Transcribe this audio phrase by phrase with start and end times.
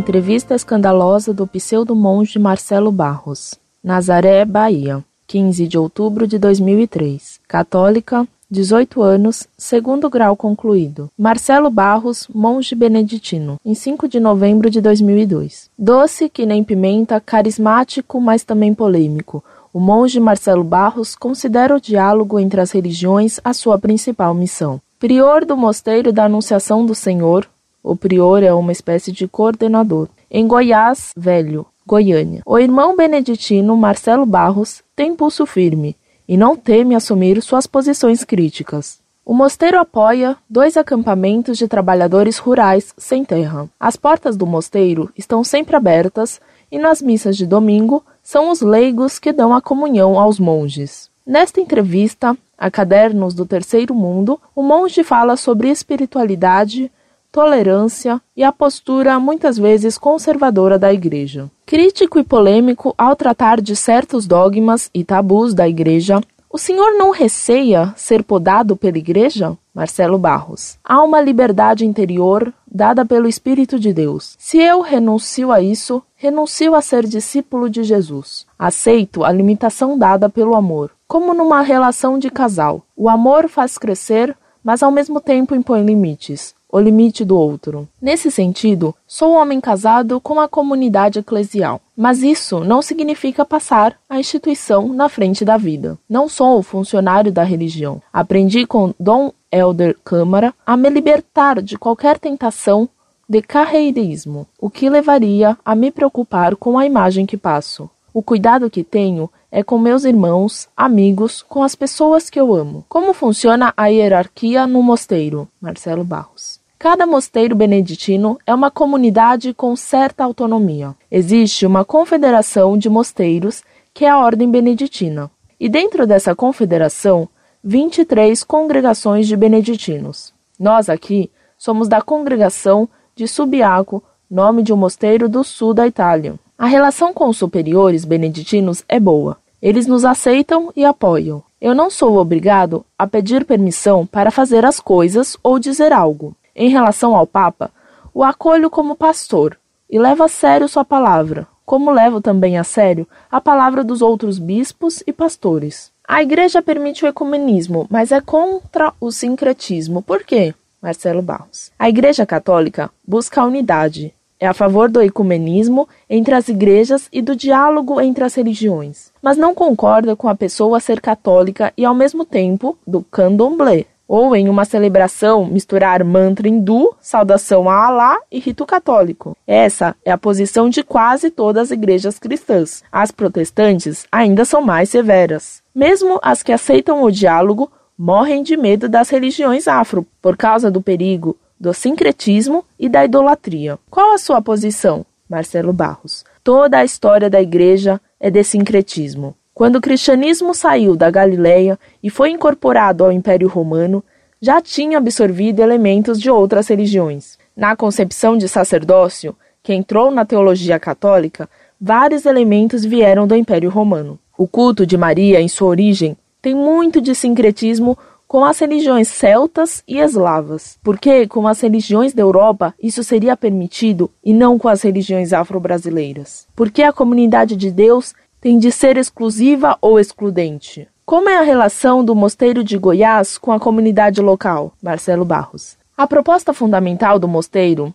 [0.00, 3.54] entrevista escandalosa do pseudo-monge Marcelo Barros.
[3.84, 7.38] Nazaré, Bahia, 15 de outubro de 2003.
[7.46, 11.10] Católica, 18 anos, segundo grau concluído.
[11.18, 15.68] Marcelo Barros, monge beneditino, em 5 de novembro de 2002.
[15.78, 19.44] Doce que nem pimenta, carismático, mas também polêmico.
[19.70, 24.80] O monge Marcelo Barros considera o diálogo entre as religiões a sua principal missão.
[24.98, 27.46] Prior do Mosteiro da Anunciação do Senhor,
[27.82, 30.08] o prior é uma espécie de coordenador.
[30.30, 32.42] Em Goiás, Velho, Goiânia.
[32.46, 35.96] O irmão beneditino Marcelo Barros tem pulso firme
[36.28, 39.00] e não teme assumir suas posições críticas.
[39.24, 43.68] O mosteiro apoia dois acampamentos de trabalhadores rurais sem terra.
[43.78, 49.18] As portas do mosteiro estão sempre abertas e nas missas de domingo são os leigos
[49.18, 51.10] que dão a comunhão aos monges.
[51.26, 56.90] Nesta entrevista a Cadernos do Terceiro Mundo, o monge fala sobre espiritualidade,
[57.30, 61.50] tolerância e a postura muitas vezes conservadora da Igreja.
[61.64, 66.20] Crítico e polêmico ao tratar de certos dogmas e tabus da Igreja,
[66.52, 69.56] o senhor não receia ser podado pela Igreja?
[69.72, 70.76] Marcelo Barros.
[70.82, 74.34] Há uma liberdade interior dada pelo Espírito de Deus.
[74.36, 78.46] Se eu renuncio a isso, renuncio a ser discípulo de Jesus.
[78.58, 80.90] Aceito a limitação dada pelo amor.
[81.06, 86.54] Como numa relação de casal, o amor faz crescer, mas ao mesmo tempo impõe limites
[86.72, 87.88] o limite do outro.
[88.00, 94.18] Nesse sentido, sou homem casado com a comunidade eclesial, mas isso não significa passar a
[94.18, 95.98] instituição na frente da vida.
[96.08, 98.00] Não sou funcionário da religião.
[98.12, 102.88] Aprendi com Dom Helder Câmara a me libertar de qualquer tentação
[103.28, 107.88] de carreirismo, o que levaria a me preocupar com a imagem que passo.
[108.12, 112.84] O cuidado que tenho é com meus irmãos, amigos, com as pessoas que eu amo.
[112.88, 115.48] Como funciona a hierarquia no mosteiro?
[115.60, 116.59] Marcelo Barros.
[116.80, 120.94] Cada mosteiro beneditino é uma comunidade com certa autonomia.
[121.10, 125.30] Existe uma confederação de mosteiros, que é a Ordem Beneditina,
[125.60, 127.28] e dentro dessa confederação,
[127.62, 130.32] 23 congregações de beneditinos.
[130.58, 136.36] Nós aqui somos da congregação de Subiaco, nome de um mosteiro do sul da Itália.
[136.56, 139.36] A relação com os superiores beneditinos é boa.
[139.60, 141.42] Eles nos aceitam e apoiam.
[141.60, 146.34] Eu não sou obrigado a pedir permissão para fazer as coisas ou dizer algo.
[146.54, 147.70] Em relação ao Papa,
[148.12, 153.06] o acolho como pastor e levo a sério sua palavra, como levo também a sério
[153.30, 155.92] a palavra dos outros bispos e pastores.
[156.06, 160.02] A Igreja permite o ecumenismo, mas é contra o sincretismo.
[160.02, 160.54] Por quê?
[160.82, 161.70] Marcelo Barros.
[161.78, 167.20] A Igreja Católica busca a unidade, é a favor do ecumenismo entre as igrejas e
[167.20, 171.94] do diálogo entre as religiões, mas não concorda com a pessoa ser católica e, ao
[171.94, 178.40] mesmo tempo, do candomblé, ou em uma celebração misturar mantra hindu, saudação a Alá e
[178.40, 179.36] rito católico.
[179.46, 182.82] Essa é a posição de quase todas as igrejas cristãs.
[182.90, 185.62] As protestantes ainda são mais severas.
[185.72, 190.82] Mesmo as que aceitam o diálogo morrem de medo das religiões afro por causa do
[190.82, 193.78] perigo do sincretismo e da idolatria.
[193.88, 195.06] Qual a sua posição?
[195.28, 196.24] Marcelo Barros.
[196.42, 199.36] Toda a história da igreja é de sincretismo.
[199.60, 204.02] Quando o cristianismo saiu da Galileia e foi incorporado ao Império Romano,
[204.40, 207.36] já tinha absorvido elementos de outras religiões.
[207.54, 211.46] Na concepção de sacerdócio, que entrou na teologia católica,
[211.78, 214.18] vários elementos vieram do Império Romano.
[214.34, 219.82] O culto de Maria, em sua origem, tem muito de sincretismo com as religiões celtas
[219.86, 224.80] e eslavas, porque com as religiões da Europa isso seria permitido e não com as
[224.80, 226.46] religiões afro-brasileiras.
[226.56, 230.88] Porque a comunidade de Deus tem de ser exclusiva ou excludente?
[231.04, 234.72] Como é a relação do Mosteiro de Goiás com a comunidade local?
[234.82, 235.76] Marcelo Barros.
[235.96, 237.92] A proposta fundamental do mosteiro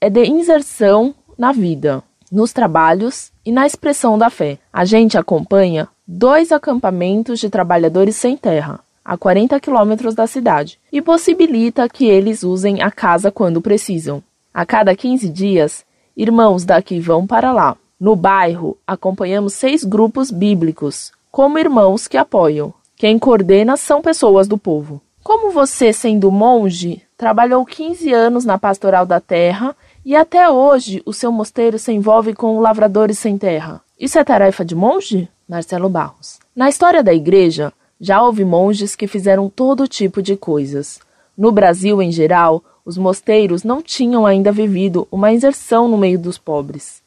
[0.00, 4.58] é de inserção na vida, nos trabalhos e na expressão da fé.
[4.72, 11.02] A gente acompanha dois acampamentos de trabalhadores sem terra, a 40 quilômetros da cidade, e
[11.02, 14.22] possibilita que eles usem a casa quando precisam.
[14.54, 15.84] A cada 15 dias,
[16.16, 22.72] irmãos daqui vão para lá, no bairro, acompanhamos seis grupos bíblicos, como irmãos que apoiam.
[22.96, 25.02] Quem coordena são pessoas do povo.
[25.22, 31.12] Como você, sendo monge, trabalhou 15 anos na pastoral da terra e até hoje o
[31.12, 33.82] seu mosteiro se envolve com lavradores sem terra.
[33.98, 35.28] Isso é tarefa de monge?
[35.46, 36.38] Marcelo Barros.
[36.56, 37.70] Na história da igreja,
[38.00, 41.00] já houve monges que fizeram todo tipo de coisas.
[41.36, 46.38] No Brasil, em geral, os mosteiros não tinham ainda vivido uma inserção no meio dos
[46.38, 46.99] pobres.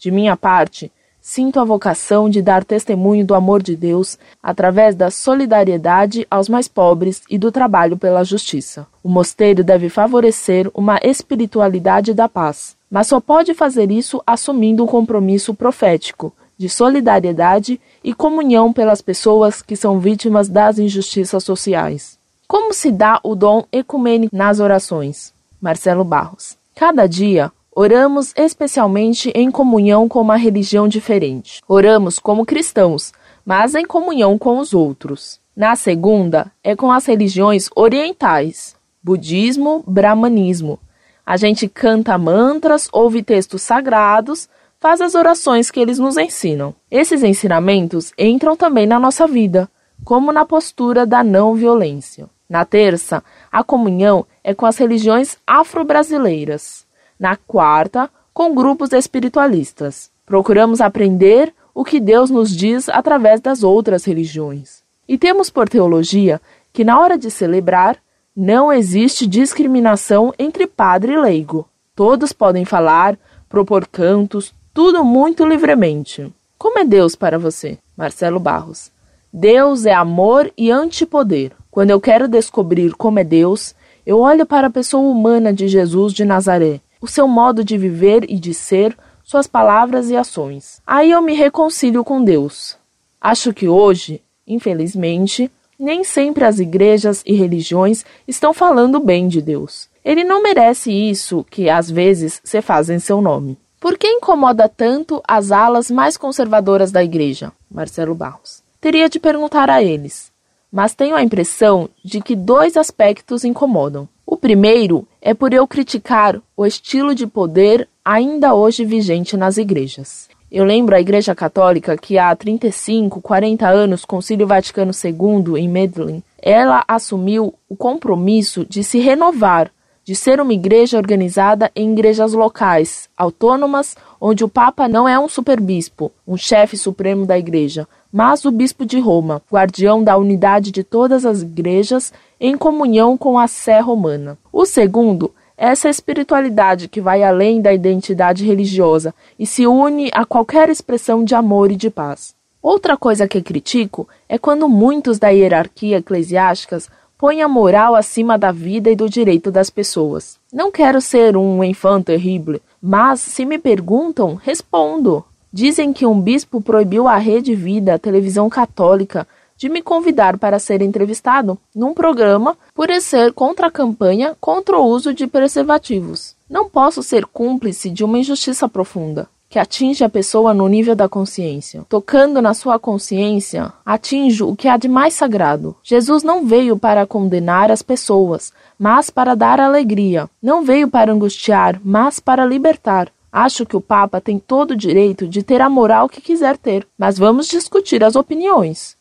[0.00, 5.10] De minha parte, sinto a vocação de dar testemunho do amor de Deus através da
[5.10, 8.86] solidariedade aos mais pobres e do trabalho pela justiça.
[9.04, 14.86] O mosteiro deve favorecer uma espiritualidade da paz, mas só pode fazer isso assumindo um
[14.86, 22.18] compromisso profético de solidariedade e comunhão pelas pessoas que são vítimas das injustiças sociais.
[22.48, 25.34] Como se dá o dom ecumênico nas orações?
[25.60, 26.56] Marcelo Barros.
[26.74, 31.62] Cada dia, oramos especialmente em comunhão com uma religião diferente.
[31.68, 33.12] Oramos como cristãos,
[33.44, 35.40] mas em comunhão com os outros.
[35.56, 40.78] Na segunda, é com as religiões orientais, budismo, brahmanismo.
[41.24, 46.74] A gente canta mantras, ouve textos sagrados, faz as orações que eles nos ensinam.
[46.90, 49.68] Esses ensinamentos entram também na nossa vida,
[50.04, 52.28] como na postura da não violência.
[52.48, 53.22] Na terça,
[53.52, 56.84] a comunhão é com as religiões afro-brasileiras.
[57.20, 60.10] Na quarta, com grupos espiritualistas.
[60.24, 64.82] Procuramos aprender o que Deus nos diz através das outras religiões.
[65.06, 66.40] E temos por teologia
[66.72, 67.98] que, na hora de celebrar,
[68.34, 71.68] não existe discriminação entre padre e leigo.
[71.94, 73.18] Todos podem falar,
[73.48, 76.32] propor cantos, tudo muito livremente.
[76.56, 77.76] Como é Deus para você?
[77.96, 78.90] Marcelo Barros.
[79.30, 81.52] Deus é amor e antipoder.
[81.70, 83.74] Quando eu quero descobrir como é Deus,
[84.06, 88.24] eu olho para a pessoa humana de Jesus de Nazaré, o seu modo de viver
[88.28, 90.80] e de ser, suas palavras e ações.
[90.86, 92.76] Aí eu me reconcilio com Deus.
[93.20, 99.88] Acho que hoje, infelizmente, nem sempre as igrejas e religiões estão falando bem de Deus.
[100.04, 103.58] Ele não merece isso que às vezes se faz em seu nome.
[103.78, 107.50] Por que incomoda tanto as alas mais conservadoras da igreja?
[107.70, 108.62] Marcelo Barros.
[108.78, 110.30] Teria de perguntar a eles,
[110.70, 114.08] mas tenho a impressão de que dois aspectos incomodam.
[114.30, 120.28] O primeiro é por eu criticar o estilo de poder ainda hoje vigente nas igrejas.
[120.52, 126.22] Eu lembro a Igreja Católica que há 35, 40 anos, Concílio Vaticano II, em Medellín,
[126.40, 129.68] ela assumiu o compromisso de se renovar
[130.04, 135.28] de ser uma igreja organizada em igrejas locais, autônomas, onde o Papa não é um
[135.28, 140.82] superbispo, um chefe supremo da igreja, mas o bispo de Roma, guardião da unidade de
[140.82, 144.38] todas as igrejas em comunhão com a Sé romana.
[144.50, 150.24] O segundo é essa espiritualidade que vai além da identidade religiosa e se une a
[150.24, 152.34] qualquer expressão de amor e de paz.
[152.62, 156.78] Outra coisa que critico é quando muitos da hierarquia eclesiástica
[157.18, 160.38] põe a moral acima da vida e do direito das pessoas.
[160.50, 165.22] Não quero ser um enfant terrible, mas se me perguntam, respondo.
[165.52, 169.26] Dizem que um bispo proibiu a Rede Vida, a televisão católica,
[169.60, 174.86] de me convidar para ser entrevistado num programa por ser contra a campanha contra o
[174.86, 176.34] uso de preservativos.
[176.48, 181.08] Não posso ser cúmplice de uma injustiça profunda que atinge a pessoa no nível da
[181.08, 181.84] consciência.
[181.88, 185.76] Tocando na sua consciência, atinjo o que há de mais sagrado.
[185.82, 190.30] Jesus não veio para condenar as pessoas, mas para dar alegria.
[190.40, 193.10] Não veio para angustiar, mas para libertar.
[193.32, 196.86] Acho que o Papa tem todo o direito de ter a moral que quiser ter,
[196.96, 198.99] mas vamos discutir as opiniões.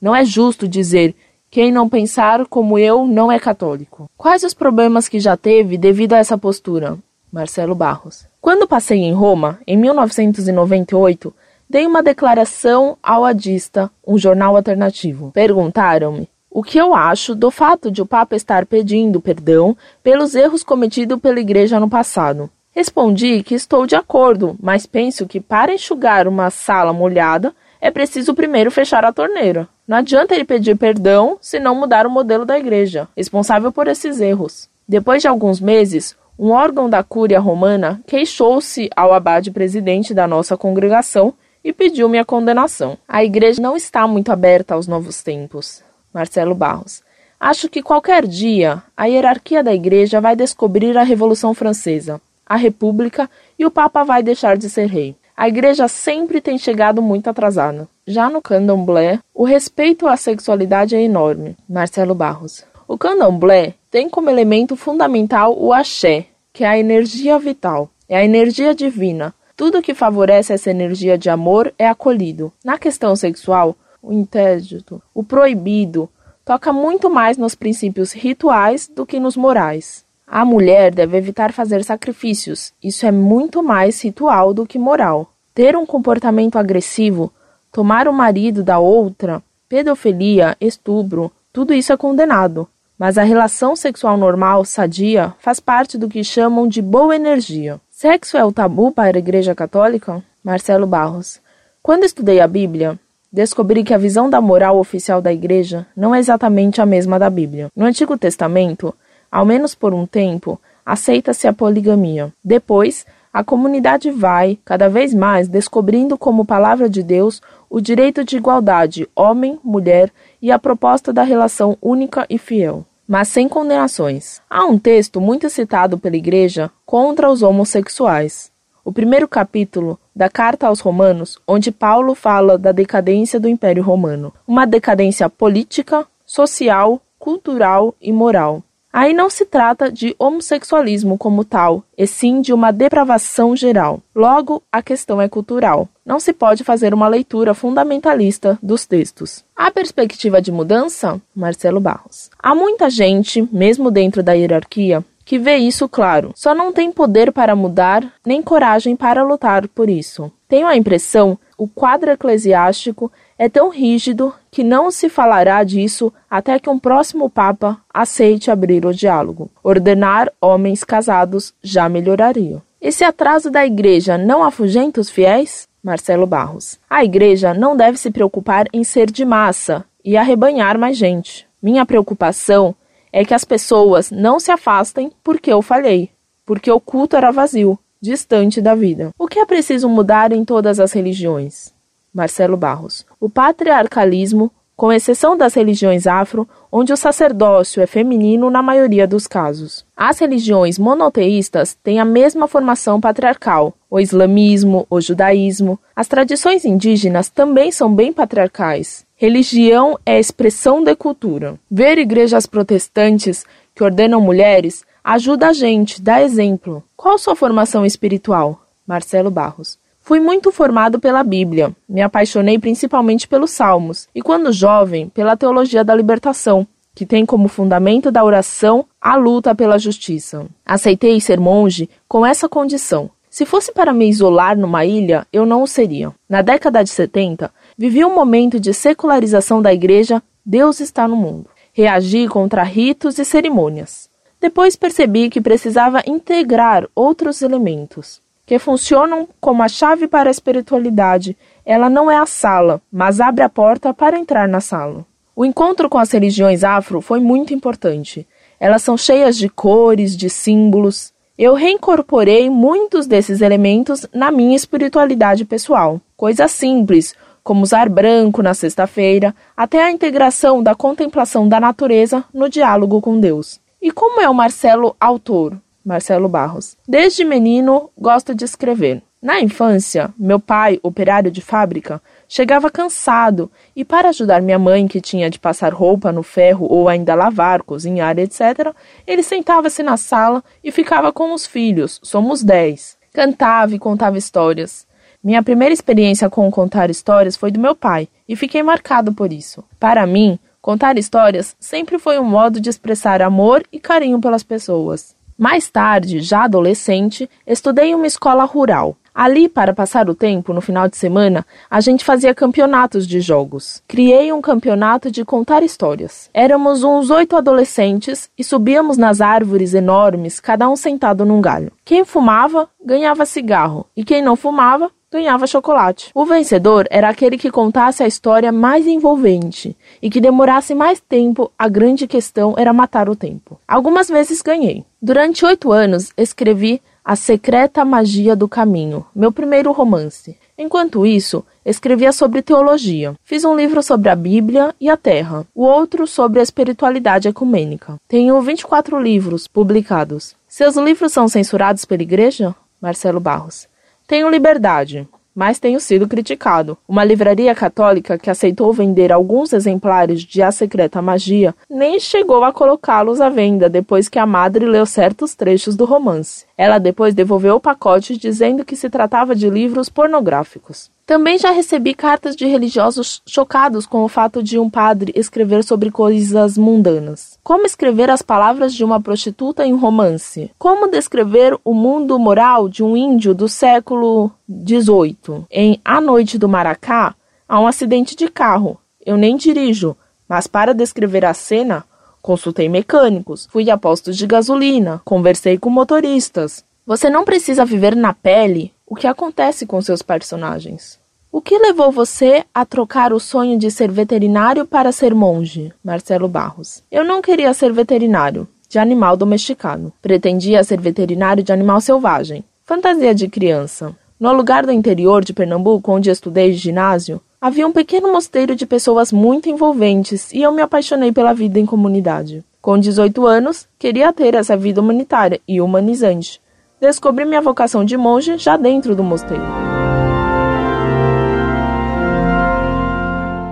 [0.00, 1.14] Não é justo dizer
[1.50, 4.10] quem não pensar como eu não é católico.
[4.16, 6.98] Quais os problemas que já teve devido a essa postura?
[7.32, 8.26] Marcelo Barros.
[8.40, 11.34] Quando passei em Roma, em 1998,
[11.68, 15.30] dei uma declaração ao Adista, um jornal alternativo.
[15.32, 20.62] Perguntaram-me o que eu acho do fato de o Papa estar pedindo perdão pelos erros
[20.62, 22.50] cometidos pela Igreja no passado.
[22.70, 28.34] Respondi que estou de acordo, mas penso que para enxugar uma sala molhada é preciso
[28.34, 29.68] primeiro fechar a torneira.
[29.86, 34.20] Não adianta ele pedir perdão se não mudar o modelo da igreja, responsável por esses
[34.20, 34.68] erros.
[34.88, 40.56] Depois de alguns meses, um órgão da Cúria Romana queixou-se ao abade presidente da nossa
[40.56, 41.32] congregação
[41.64, 42.98] e pediu minha condenação.
[43.08, 45.82] A igreja não está muito aberta aos novos tempos.
[46.12, 47.02] Marcelo Barros.
[47.38, 53.28] Acho que qualquer dia a hierarquia da igreja vai descobrir a Revolução Francesa, a República
[53.58, 55.14] e o Papa vai deixar de ser rei.
[55.36, 57.88] A igreja sempre tem chegado muito atrasada.
[58.08, 61.56] Já no candomblé, o respeito à sexualidade é enorme.
[61.68, 62.64] Marcelo Barros.
[62.86, 68.24] O candomblé tem como elemento fundamental o axé, que é a energia vital, é a
[68.24, 69.34] energia divina.
[69.56, 72.52] Tudo que favorece essa energia de amor é acolhido.
[72.64, 76.08] Na questão sexual, o interdito, o proibido,
[76.44, 80.04] toca muito mais nos princípios rituais do que nos morais.
[80.24, 85.32] A mulher deve evitar fazer sacrifícios, isso é muito mais ritual do que moral.
[85.52, 87.32] Ter um comportamento agressivo,
[87.76, 92.66] tomar o marido da outra, pedofilia, estupro, tudo isso é condenado.
[92.98, 97.78] Mas a relação sexual normal, sadia, faz parte do que chamam de boa energia.
[97.90, 100.24] Sexo é o tabu para a Igreja Católica?
[100.42, 101.38] Marcelo Barros.
[101.82, 102.98] Quando estudei a Bíblia,
[103.30, 107.28] descobri que a visão da moral oficial da Igreja não é exatamente a mesma da
[107.28, 107.68] Bíblia.
[107.76, 108.94] No Antigo Testamento,
[109.30, 112.32] ao menos por um tempo, aceita-se a poligamia.
[112.42, 113.04] Depois,
[113.36, 119.06] a comunidade vai, cada vez mais, descobrindo como palavra de Deus o direito de igualdade
[119.14, 124.40] homem-mulher e a proposta da relação única e fiel mas sem condenações.
[124.48, 128.50] Há um texto muito citado pela Igreja contra os homossexuais.
[128.82, 134.32] O primeiro capítulo da Carta aos Romanos, onde Paulo fala da decadência do Império Romano,
[134.48, 138.62] uma decadência política, social, cultural e moral.
[138.96, 144.00] Aí não se trata de homossexualismo como tal, e sim de uma depravação geral.
[144.14, 145.86] Logo, a questão é cultural.
[146.02, 149.44] Não se pode fazer uma leitura fundamentalista dos textos.
[149.54, 151.20] A perspectiva de mudança?
[151.34, 152.30] Marcelo Barros.
[152.38, 157.30] Há muita gente, mesmo dentro da hierarquia, que vê isso claro, só não tem poder
[157.32, 160.32] para mudar nem coragem para lutar por isso.
[160.48, 166.58] Tenho a impressão o quadro eclesiástico é tão rígido que não se falará disso até
[166.58, 169.50] que um próximo Papa aceite abrir o diálogo.
[169.62, 172.62] Ordenar homens casados já melhoraria.
[172.80, 175.66] Esse atraso da Igreja não afugenta os fiéis?
[175.82, 176.78] Marcelo Barros.
[176.90, 181.46] A Igreja não deve se preocupar em ser de massa e arrebanhar mais gente.
[181.62, 182.74] Minha preocupação
[183.12, 186.10] é que as pessoas não se afastem porque eu falhei,
[186.44, 189.10] porque o culto era vazio, distante da vida.
[189.18, 191.75] O que é preciso mudar em todas as religiões?
[192.16, 193.04] Marcelo Barros.
[193.20, 199.26] O patriarcalismo, com exceção das religiões afro, onde o sacerdócio é feminino na maioria dos
[199.26, 199.84] casos.
[199.94, 203.74] As religiões monoteístas têm a mesma formação patriarcal.
[203.90, 209.04] O islamismo, o judaísmo, as tradições indígenas também são bem patriarcais.
[209.14, 211.58] Religião é expressão de cultura.
[211.70, 213.44] Ver igrejas protestantes
[213.74, 216.82] que ordenam mulheres ajuda a gente, dá exemplo.
[216.96, 218.62] Qual sua formação espiritual?
[218.86, 219.78] Marcelo Barros.
[220.06, 221.74] Fui muito formado pela Bíblia.
[221.88, 227.48] Me apaixonei principalmente pelos Salmos e, quando jovem, pela teologia da libertação, que tem como
[227.48, 230.46] fundamento da oração a luta pela justiça.
[230.64, 233.10] Aceitei ser monge com essa condição.
[233.28, 236.14] Se fosse para me isolar numa ilha, eu não o seria.
[236.28, 241.50] Na década de 70, vivi um momento de secularização da igreja Deus está no mundo.
[241.72, 244.08] Reagi contra ritos e cerimônias.
[244.40, 251.36] Depois percebi que precisava integrar outros elementos que funcionam como a chave para a espiritualidade.
[251.64, 255.04] Ela não é a sala, mas abre a porta para entrar na sala.
[255.34, 258.26] O encontro com as religiões afro foi muito importante.
[258.58, 261.12] Elas são cheias de cores, de símbolos.
[261.36, 266.00] Eu reincorporei muitos desses elementos na minha espiritualidade pessoal.
[266.16, 272.48] Coisas simples, como usar branco na sexta-feira, até a integração da contemplação da natureza no
[272.48, 273.60] diálogo com Deus.
[273.82, 275.60] E como é o Marcelo autor?
[275.86, 276.76] Marcelo Barros.
[276.86, 279.00] Desde menino, gosto de escrever.
[279.22, 285.00] Na infância, meu pai, operário de fábrica, chegava cansado e, para ajudar minha mãe, que
[285.00, 288.74] tinha de passar roupa no ferro ou ainda lavar, cozinhar, etc.,
[289.06, 292.96] ele sentava-se na sala e ficava com os filhos, somos dez.
[293.12, 294.86] Cantava e contava histórias.
[295.24, 299.64] Minha primeira experiência com contar histórias foi do meu pai e fiquei marcado por isso.
[299.80, 305.15] Para mim, contar histórias sempre foi um modo de expressar amor e carinho pelas pessoas.
[305.38, 308.96] Mais tarde, já adolescente, estudei em uma escola rural.
[309.16, 313.82] Ali, para passar o tempo, no final de semana, a gente fazia campeonatos de jogos.
[313.88, 316.28] Criei um campeonato de contar histórias.
[316.34, 321.72] Éramos uns oito adolescentes e subíamos nas árvores enormes, cada um sentado num galho.
[321.82, 326.10] Quem fumava ganhava cigarro e quem não fumava ganhava chocolate.
[326.14, 331.50] O vencedor era aquele que contasse a história mais envolvente e que demorasse mais tempo.
[331.58, 333.58] A grande questão era matar o tempo.
[333.66, 334.84] Algumas vezes ganhei.
[335.00, 340.36] Durante oito anos, escrevi A Secreta Magia do Caminho, meu primeiro romance.
[340.58, 343.14] Enquanto isso, escrevia sobre teologia.
[343.22, 347.94] Fiz um livro sobre a Bíblia e a Terra, o outro sobre a espiritualidade ecumênica.
[348.08, 350.34] Tenho 24 livros publicados.
[350.48, 352.56] Seus livros são censurados pela igreja?
[352.80, 353.68] Marcelo Barros.
[354.08, 356.78] Tenho liberdade, mas tenho sido criticado.
[356.88, 362.52] Uma livraria católica que aceitou vender alguns exemplares de A Secreta Magia nem chegou a
[362.52, 366.46] colocá-los à venda depois que a madre leu certos trechos do romance.
[366.56, 370.90] Ela depois devolveu o pacote dizendo que se tratava de livros pornográficos.
[371.06, 375.88] Também já recebi cartas de religiosos chocados com o fato de um padre escrever sobre
[375.88, 377.38] coisas mundanas.
[377.44, 380.50] Como escrever as palavras de uma prostituta em romance?
[380.58, 385.44] Como descrever o mundo moral de um índio do século XVIII?
[385.48, 387.14] Em A Noite do Maracá,
[387.48, 388.76] há um acidente de carro.
[389.04, 389.96] Eu nem dirijo,
[390.28, 391.84] mas para descrever a cena,
[392.20, 396.64] consultei mecânicos, fui a postos de gasolina, conversei com motoristas.
[396.84, 400.98] Você não precisa viver na pele o que acontece com seus personagens.
[401.32, 405.72] O que levou você a trocar o sonho de ser veterinário para ser monge?
[405.84, 406.82] Marcelo Barros.
[406.90, 409.92] Eu não queria ser veterinário de animal domesticado.
[410.00, 412.44] Pretendia ser veterinário de animal selvagem.
[412.64, 413.94] Fantasia de criança.
[414.18, 419.12] No lugar do interior de Pernambuco, onde estudei ginásio, havia um pequeno mosteiro de pessoas
[419.12, 422.42] muito envolventes e eu me apaixonei pela vida em comunidade.
[422.62, 426.40] Com 18 anos, queria ter essa vida humanitária e humanizante.
[426.80, 429.42] Descobri minha vocação de monge já dentro do mosteiro.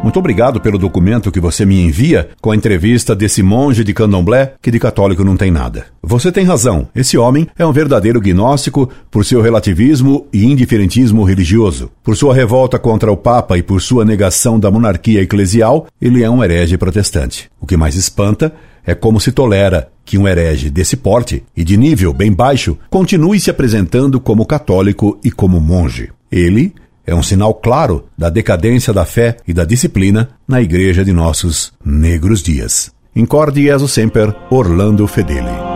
[0.03, 4.53] Muito obrigado pelo documento que você me envia com a entrevista desse monge de candomblé
[4.61, 5.87] que de católico não tem nada.
[6.03, 11.91] Você tem razão, esse homem é um verdadeiro gnóstico por seu relativismo e indiferentismo religioso.
[12.03, 16.29] Por sua revolta contra o Papa e por sua negação da monarquia eclesial, ele é
[16.29, 17.51] um herege protestante.
[17.59, 18.53] O que mais espanta
[18.87, 23.41] é como se tolera que um herege desse porte e de nível bem baixo continue
[23.41, 26.11] se apresentando como católico e como monge.
[26.31, 26.75] Ele
[27.07, 31.73] é um sinal claro da decadência da fé e da disciplina na igreja de nossos
[31.85, 32.93] negros dias.
[33.15, 35.74] Incorde Jesus Semper, Orlando Fedeli.